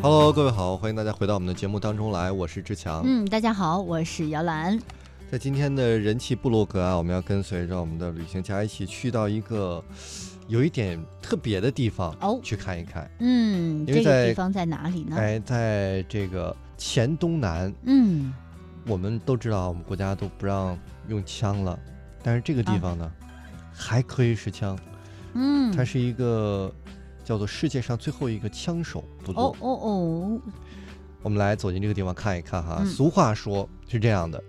[0.00, 3.02] Hello，各位好，欢迎大家回到我们的节目当中来，我是志强。
[3.04, 4.78] 嗯，大家好，我是姚兰。
[5.28, 9.82] 在今天的人气部落格啊，我们要跟随着我们的旅行家一起去到一个
[10.46, 13.10] 有一点特别的地方哦去看一看。
[13.18, 15.16] 嗯，这个因为在地方在哪里呢？
[15.16, 18.32] 哎，在这个黔东南，嗯，
[18.86, 20.78] 我们都知道我们国家都不让
[21.08, 21.76] 用枪了，
[22.22, 23.10] 但是这个地方呢，
[23.72, 24.78] 还可以使枪。
[25.34, 26.72] 嗯，它是一个
[27.28, 29.48] 叫做世界上最后一个枪手部落。
[29.48, 30.40] 哦哦哦，
[31.22, 32.78] 我们来走进这个地方看一看哈。
[32.80, 34.42] 嗯俗话说是这样的：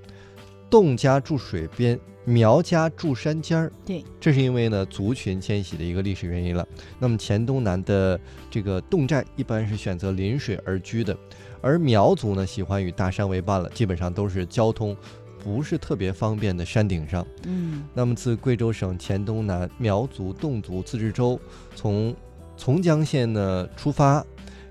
[0.72, 3.70] 侗家住水边，苗家住山尖儿。
[3.86, 6.66] 对，这是因为呢族群迁徙的一个历史原因了。
[6.98, 8.18] 那么黔东南的
[8.50, 11.18] 这个侗寨一般是选择临水而居的，
[11.60, 14.96] 而苗族呢喜欢与大山为伴了，基本上都是交通
[15.44, 17.28] 不是特别方便的山顶上。
[17.44, 21.38] 嗯那么自贵州省黔东南苗族侗族自治州
[21.76, 22.16] 从
[22.60, 24.22] 从江县呢出发，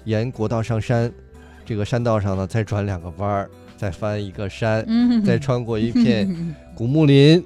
[0.05, 1.10] 沿国道上山，
[1.65, 6.28] 这个山道上呢再转两个弯儿，再翻一个山，嗯，再穿过一片
[6.77, 7.42] 古木林，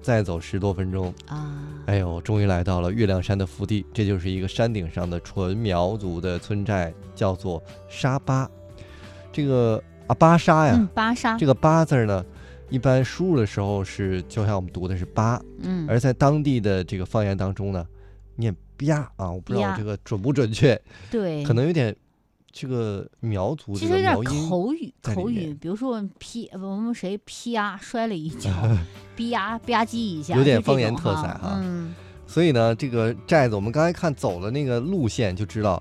[0.00, 8.48] 再走十多分钟，啊，哎呦，终于来到了月亮山的腹地，这就是一个山顶上的纯苗族的村寨，叫做沙巴。
[9.32, 12.24] 这个啊巴沙呀，嗯，巴沙，这个巴字儿呢。
[12.68, 17.84] 一般输入的时候是，就像我们读的是“巴”，嗯，而在当地的这个方言当中呢，
[18.40, 21.94] 念“吧”啊，我不知道吧这个准不准确，对，可能有点
[22.50, 28.50] 这个苗族这其实有点个苗音，口语，口语，比如说我们劈，我们谁劈呀摔了一跤，
[29.16, 31.94] 哔呀吧唧一下，有点方言特色哈嗯，
[32.26, 35.80] 所以呢，这个寨子我们刚才看走了那个路线就知道，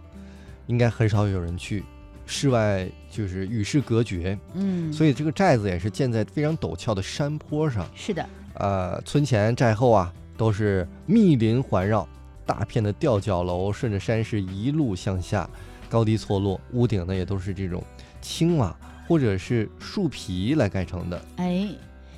[0.68, 1.84] 应该很少有人去
[2.26, 8.24] 室外，就是与世隔绝，嗯，所以这个寨子也是建在非常陡峭的山坡上，是的，
[8.54, 12.08] 呃，村前寨后啊都是密林环绕，
[12.50, 15.48] 大片的吊脚楼顺着山势一路向下，
[15.88, 17.84] 高低错落，屋顶呢也都是这种
[18.22, 18.76] 青瓦
[19.08, 21.26] 或者是树皮来盖成的。
[21.36, 21.70] 哎，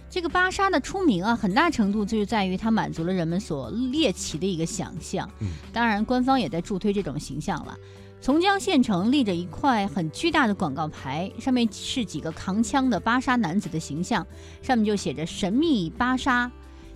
[0.09, 5.29] 这个巴沙的出名啊，很大程度就是在于它满足了人们所猎奇的一个想象。
[5.41, 7.75] 嗯当然，官方也在助推这种形象了。
[8.21, 14.25] 从江县城立着一块很巨大的广告牌，上面是几个扛枪的巴沙男子的形象，
[14.61, 16.49] 上面就写着“神秘巴沙，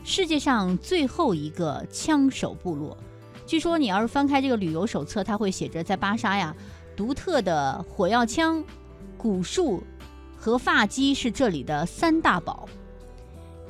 [0.05, 2.95] 世界上最后一个枪手部落”。
[3.45, 6.55] 据说你要是翻开这个旅游手册，它会写着在巴沙呀，
[6.95, 8.63] 独特的火药枪、
[9.17, 9.83] 古树
[10.35, 12.67] 和发髻是这里的三大宝。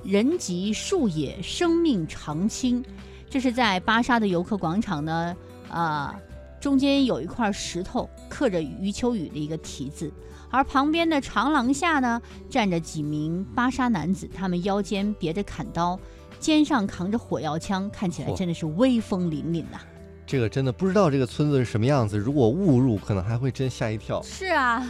[0.04, 2.84] 人及树野，生命长青。
[3.30, 5.36] 这是在巴沙的游客广场呢，
[5.68, 6.16] 啊、
[6.62, 10.10] 中间有一块石头刻着余秋雨的一个题字，
[10.50, 16.00] 而旁边的长廊下呢，站着几名巴沙男子，他们腰间别着砍刀，
[16.40, 19.80] 肩上扛着火药枪，看起来真的是威风凛凛呐、
[20.26, 24.22] 这个真的不知道这个村子是什么样子，如果误入，可能还会真吓一跳。
[24.24, 24.86] 是啊，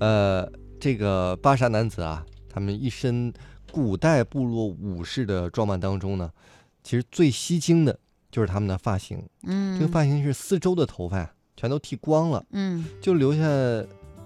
[0.00, 3.32] 呃，这个巴沙男子啊，他们一身
[3.70, 6.30] 古代部落武士的装扮当中呢，
[6.82, 7.98] 其实最吸睛的
[8.30, 9.22] 就是他们的发型。
[9.44, 13.40] 嗯，这个发型是四周的头发呀全都剃光了，嗯，就留下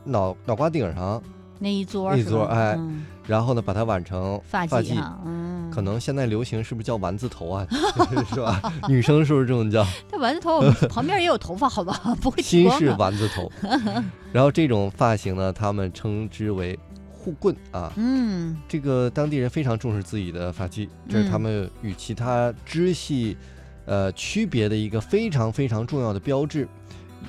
[0.05, 1.23] 脑脑瓜顶上，
[1.59, 3.07] 那一撮那一撮哎嗯。
[3.27, 5.01] 然后呢把它挽成发发髻。
[5.25, 7.67] 嗯，可能现在流行是不是叫丸子头啊？
[8.33, 8.61] 是吧？
[8.89, 12.91] 女生是不是这种叫这丸子头旁边也有头发，好吧， 不会剃新式。
[12.99, 13.51] 丸子头？
[14.33, 16.79] 然后这种发型呢，他们称之为
[17.11, 17.93] 护棍啊。
[17.97, 23.37] 嗯这个当地人非常重视自己的发髻，这是他嗯们与其他支系，
[23.87, 26.69] 呃区别的一个非常非常重要的标志，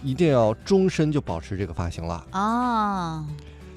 [0.03, 2.25] 一定要终身就保持这个发型了。
[2.31, 3.25] 啊，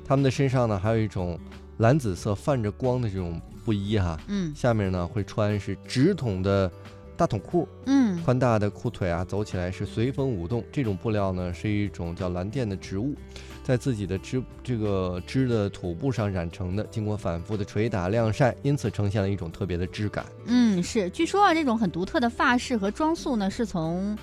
[0.07, 1.39] 他们的身上呢还有一种
[1.79, 6.71] 蓝紫色泛着光的这种布衣哈，嗯下面呢会穿是直筒的
[7.17, 10.65] 大筒裤，嗯宽大的裤腿啊，走起来是随风舞动。
[10.71, 13.15] 这种布料呢是一种叫蓝靛的植物，
[13.63, 20.27] 在自己的织这个织的土布上染成的，经过反复的捶打晾晒，因此呈现了一种特别的质感。
[20.47, 21.09] 嗯，是。
[21.11, 24.17] 据说啊，这种很独特的发饰和装束呢，是从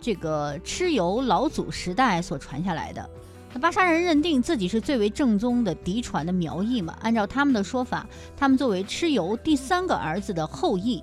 [0.00, 3.10] 这个蚩尤老祖时代所传下来的。
[3.58, 11.02] 巴沙人认定自己是最为正宗的嫡传的苗裔嘛，按照他们的说法，他们作为蚩尤第三个儿子的后裔。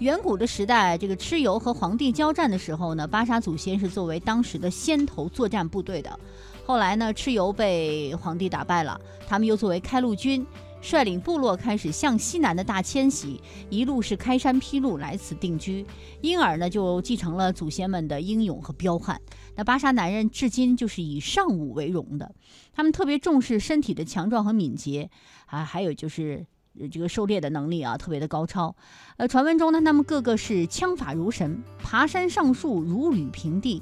[0.00, 6.18] 远古的时代，这个蚩尤和皇帝交战的时候呢，巴沙祖先是作为当时的先头作战部队的。
[6.66, 10.44] 后来呢，蚩尤被皇帝打败了，他们又作为开路军，
[10.84, 13.40] 率领部落开始向西南的大迁徙，
[13.70, 15.86] 一路是开山劈路来此定居，
[16.20, 19.18] 因而呢就继承了祖先们的英勇和彪悍。
[19.56, 22.34] 那巴沙男人至今就是以尚武为荣的，
[22.74, 25.08] 他们特别重视身体的强壮和敏捷
[25.46, 26.44] 啊，还有就是。
[26.90, 28.74] 这个狩猎的能力啊，特别的高超。
[29.16, 33.80] 呃，传闻中呢，他们个个是枪法如神，爬山上树如履平地，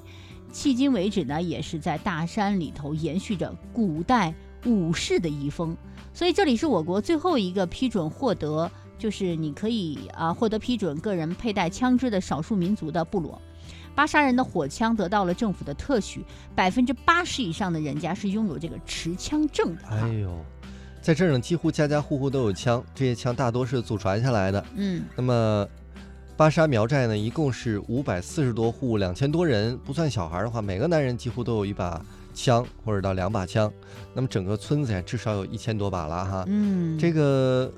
[0.52, 4.34] 迄今为止呢，也是在大山里头延续着古代
[4.66, 5.74] 武士的遗风。
[6.14, 13.40] 所以这里是我国最后一个批准获得，就是你可以啊获得批准个人佩戴枪支的少数民族的部落。
[13.94, 16.24] 巴沙人的火枪得到了政府的特许，
[16.54, 19.82] 百分之八十以上的人家是拥有这个持枪证的。
[19.88, 20.30] 哎呦，
[21.02, 24.64] 在这儿呢，几乎家家户户都有枪，这些枪大多是祖传下来的。
[24.76, 25.68] 嗯，那么，
[26.38, 32.02] 巴沙苗寨呢，一共是五百四十多户，两千多人，不算小孩的话，每个男人几乎都有一把
[32.34, 33.72] 枪或者到两把枪。
[34.14, 36.44] 那么整个村子呀，至少有一千多把了哈。
[36.48, 37.72] 嗯，这个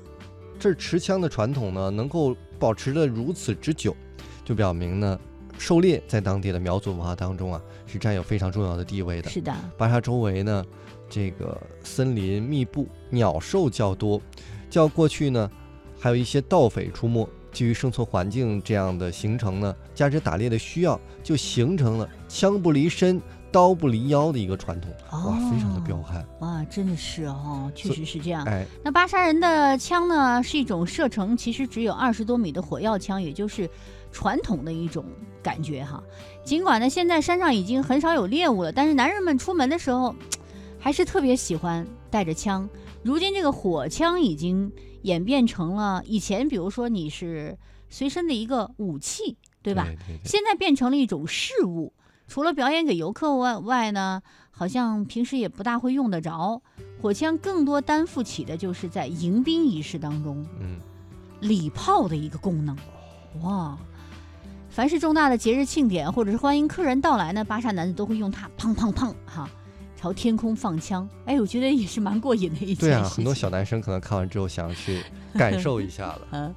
[0.59, 3.95] 这持枪的传统呢，能够保持的如此之久，
[4.43, 5.19] 就表明呢。
[5.57, 9.29] 狩猎在当地的苗族文化当中啊，是占有非常重要的地位的。
[9.29, 10.65] 是的，巴沙周围呢，
[11.09, 14.21] 这个森林密布，鸟兽较多，
[14.69, 15.49] 较过去呢，
[15.97, 17.25] 还有一些盗匪出没。
[17.53, 23.21] 基于生存环境这样的形成呢，加之打猎的需要，就形成了枪不离身、
[23.55, 24.91] 刀不离腰的一个传统。
[25.13, 26.27] 哇，非常的彪悍！
[26.41, 28.43] 哇，真的是哦，确实是这样。
[28.43, 33.69] 哎，那巴沙人的枪呢，是一种射程其实只有二十多米的火药枪，也就是
[34.11, 35.05] 传统的一种。
[35.41, 36.03] 感觉哈，
[36.43, 40.15] 尽管呢，现在山上已经很少有猎物了，但是男人们出门的时候，
[40.79, 42.67] 还是特别喜欢带着枪。
[43.03, 44.71] 如今这个火枪已经
[45.03, 47.55] 演变成了以前，比如说你是
[47.89, 49.83] 随身的一个武器，对吧？
[49.85, 50.27] 对对对。
[50.27, 51.93] 现在变成了一种事物，
[52.27, 56.61] 除了表演给游客外外呢，好像平时也不大会用得着。
[57.01, 60.79] 火枪更多担负起的就是在迎宾仪式当中，嗯，
[61.41, 62.75] 礼炮的一个功能。
[63.43, 63.77] 哇！
[64.69, 69.49] 凡是重大的节日庆典，或者是欢迎客人到来呢，巴萨男子都会用它砰砰砰哈，
[70.05, 71.09] 朝天空放枪。
[71.25, 75.01] 哎，我觉得也是蛮过瘾的一件事对啊，很多小男生可能看完之后想要去
[75.33, 76.21] 感受一下了。
[76.29, 76.53] 嗯，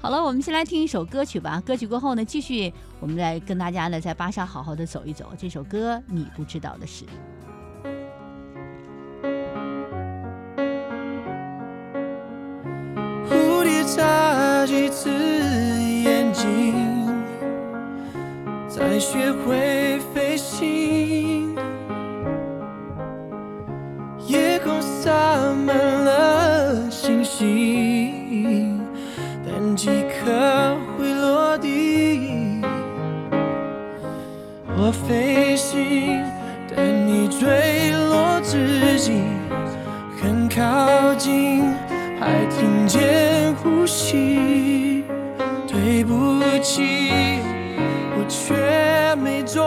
[0.00, 1.60] 好了，我们先来听一首歌曲吧。
[1.66, 5.26] 歌曲过后呢，继续我们来跟大家呢在巴沙好好的走一走。
[5.36, 7.04] 这首歌你不知道的事。
[13.28, 17.02] 蝴蝶眨几次眼睛。
[18.68, 19.98] 才学会
[34.84, 36.20] 我飞行，
[36.68, 39.12] 但你坠落之际
[40.20, 41.72] 很靠近，
[42.18, 45.04] 还听见呼吸。
[45.68, 47.38] 对不起。
[48.18, 49.64] 我却没做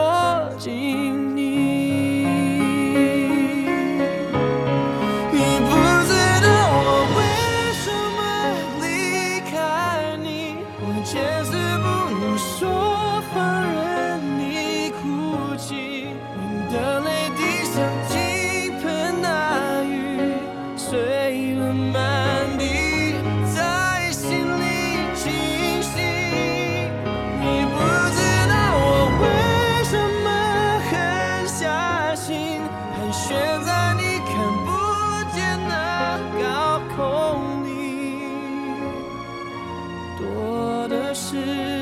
[32.58, 34.68] 盘旋在你看不
[35.34, 35.74] 见的
[36.40, 36.44] 高
[36.96, 36.96] 空
[37.64, 37.70] 里。
[40.18, 41.75] 多的是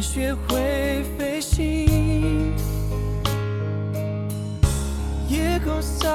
[0.00, 2.54] 学会飞行，
[5.28, 6.08] 夜空洒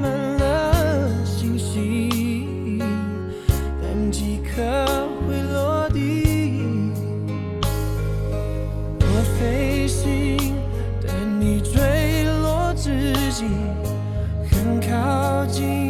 [0.00, 2.78] 满了星星，
[3.82, 4.62] 但几颗
[5.26, 6.92] 会落地。
[9.00, 9.04] 我
[9.38, 10.54] 飞行，
[11.04, 13.46] 但你坠落之际
[14.48, 15.83] 很靠近，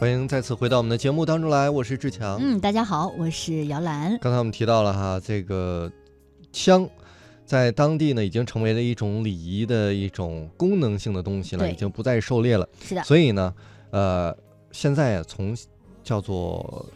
[0.00, 2.38] 欢迎再次回到我们的节目当中来，我是志强。
[2.40, 4.16] 嗯，大家好，我是姚兰。
[4.18, 5.92] 刚才我们提到了哈，这个
[6.50, 6.88] 枪
[7.44, 12.66] 在当地呢已经成为了一种礼仪的一种功能性的东西了，已经不再狩猎了。
[12.82, 13.54] 是的，所以呢，
[13.90, 14.34] 呃，
[14.72, 15.54] 现在啊，从
[16.02, 16.86] 叫做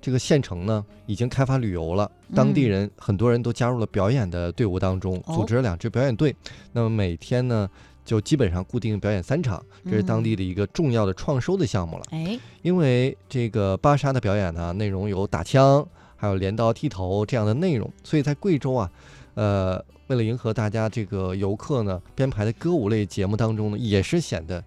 [0.00, 6.34] 这个县城呢，已经开发旅游了，当地嗯人、很多人都加入了表演的队伍当中，哦组织了两支表演队。
[6.72, 7.68] 那么每天呢，
[8.04, 12.04] 就基本上固定表演三场，这是当地的一个重要的创收的项目了。
[12.10, 18.90] 哎，因为这个芭莎的表演呢，内容有打枪，还有镰刀剃头这样的内容，所以在贵州啊，
[19.34, 24.62] 呃，为了迎合大家这个游客呢，编排的歌舞类节目当中呢，也是显得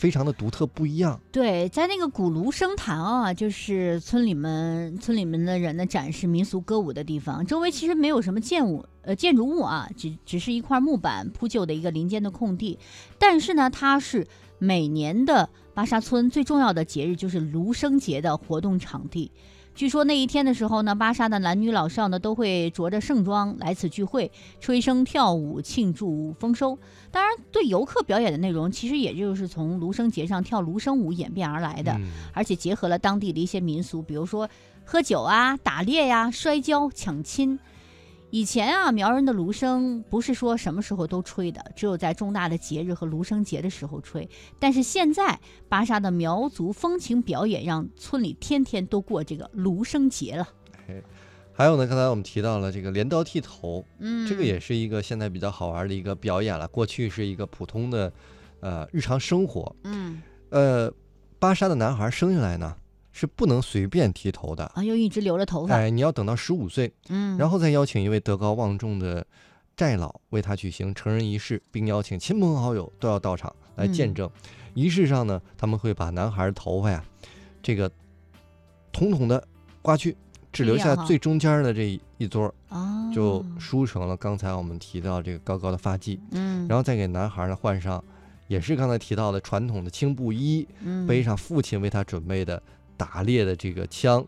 [0.00, 1.20] 非常的独特不一样。
[1.30, 7.44] 对，在那个古芦声堂啊，就是村里面村里面的人呢展示民俗歌舞的地方。
[7.44, 12.78] 周围其实没有什么建物，呃，建筑物啊，只只是一块木板铺就的一个林间的空地。
[13.18, 14.26] 但是呢，它是
[14.58, 19.30] 每年的巴沙村最重要的节日，就是芦笙节的活动场地。
[19.74, 26.78] 据说那一天的时候呢，巴沙的男女老少呢都会着着盛装来此聚会，吹笙跳舞庆祝丰收。
[27.10, 34.48] 当然，对游客表演的内容，其实也就是从芦笙节上跳芦笙舞演变而来的，嗯而且结合了当地的一些民俗，比如说
[34.84, 37.58] 喝酒啊、打猎呀、摔跤、抢亲。
[38.30, 44.28] 以前啊，苗人的芦笙不是说什么时候都吹的，只有在重大的节日和芦笙节的时候吹。
[44.58, 50.48] 但是现在，巴沙的苗族风情表演让村里天天都过这个芦笙节了。
[51.52, 56.66] 还有呢，刚才我们提到了这个镰刀剃头，嗯，这个也是一个现在比较好玩的一个表演了。
[56.68, 58.12] 过去是一个普通的，
[58.60, 59.74] 呃，日常生活。
[59.84, 60.92] 嗯呃，
[61.38, 62.76] 巴沙的男孩生下来呢
[63.12, 65.74] 是不能随便剃头的，啊，又一直留着头发。
[65.74, 69.26] 哎，你要等到十五岁，嗯，然后再邀请一位德高望重的
[69.76, 74.30] 寨老为他举行成人仪式，并邀请亲朋好友都要到场来见嗯证。
[74.74, 77.04] 仪式上呢，他们会把男孩的头发呀，
[77.60, 77.90] 这个
[78.92, 79.42] 统统的
[79.82, 80.16] 刮去，
[80.52, 88.02] 只留下最中间的这一一撮儿，哦，就梳成了刚才我们提到这个高高的发髻，嗯，然后再给男孩呢换上，
[88.46, 92.62] 也是刚才提到的传统的青布衣，嗯背上父亲为他准备的
[93.00, 94.22] 打猎的这个枪，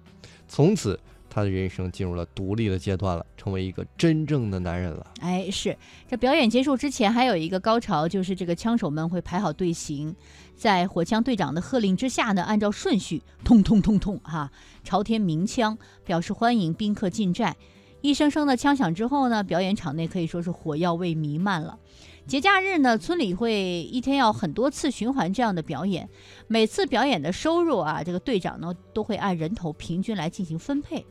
[0.49, 0.99] 从此
[1.29, 5.07] 他的人生进入了独立的阶段了，成为一个真正的男人了。
[5.21, 5.77] 哎，是
[6.09, 10.17] 这表演结束之前还有一个高潮，就是这个枪手们会排好队形，
[10.57, 14.51] 在火枪队长的喝令之下呢，按照顺序通通通通哈、
[14.83, 17.55] 朝天鸣枪，表示欢迎宾客进寨。
[18.03, 21.79] 一声声的枪响之后呢，表演场内可以说是火药味弥漫了。
[22.27, 26.09] 节假日呢，村里会一天要很多次循环这样的表演，
[26.49, 31.07] 每次表演的收入啊，这个队长呢都会按人头平均来进行分配。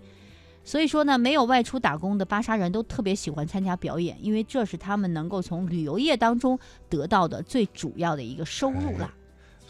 [0.64, 9.14] 所以说呢，没有外出打工的巴沙人都特别喜欢参加表演，因为这是他们能够从旅游业当中得到的最主要的一个收入啦。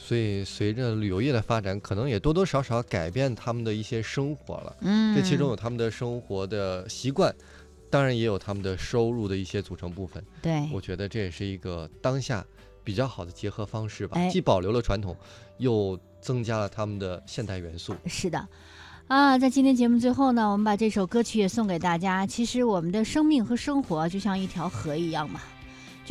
[0.03, 4.75] 所以随着旅游业的发展，可能也多多少少改变他们的一些生活了。
[4.81, 7.33] 嗯，这其中有他们的生活的习惯，
[7.89, 10.21] 当然也有他们的收入的一些组成部分。
[10.41, 12.43] 对，我觉得这也是一个当下
[12.83, 15.15] 比较好的结合方式吧，哎既保留了传统，
[15.59, 17.95] 又增加了他们的现代元素。
[18.07, 18.45] 是的。
[19.07, 22.25] 啊，在今天节目最后呢，我们把这首歌曲也送给大家。
[22.25, 25.41] 其实我们的生命和生活就像一条河一样嘛，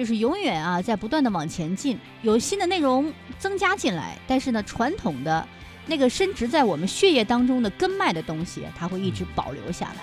[0.00, 5.46] 就是永远啊在不断的往前进，有新的内容增加进来，但是呢，传统的
[5.84, 9.96] 那个深植在我们血液当中的根脉的东西，它会一直保留下来。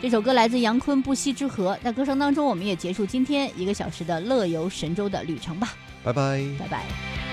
[0.00, 5.74] 这首歌来自杨坤《不息之河》，在歌声当中，我们也结束今天一个小时的乐游神州的旅程吧，
[6.04, 6.40] 拜拜。
[6.56, 7.23] 拜拜。